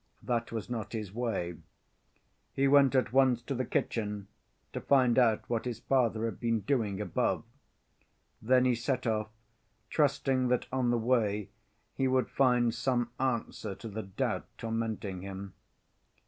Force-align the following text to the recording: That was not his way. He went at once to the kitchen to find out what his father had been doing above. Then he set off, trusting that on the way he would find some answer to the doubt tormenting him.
That 0.23 0.51
was 0.51 0.67
not 0.67 0.93
his 0.93 1.13
way. 1.13 1.57
He 2.53 2.67
went 2.67 2.95
at 2.95 3.13
once 3.13 3.39
to 3.43 3.53
the 3.53 3.65
kitchen 3.65 4.29
to 4.73 4.81
find 4.81 5.19
out 5.19 5.47
what 5.47 5.65
his 5.65 5.79
father 5.79 6.25
had 6.25 6.39
been 6.39 6.61
doing 6.61 6.99
above. 6.99 7.43
Then 8.41 8.65
he 8.65 8.73
set 8.73 9.05
off, 9.05 9.29
trusting 9.91 10.47
that 10.47 10.65
on 10.71 10.89
the 10.89 10.97
way 10.97 11.51
he 11.93 12.07
would 12.07 12.31
find 12.31 12.73
some 12.73 13.11
answer 13.19 13.75
to 13.75 13.87
the 13.87 14.01
doubt 14.01 14.47
tormenting 14.57 15.21
him. 15.21 15.53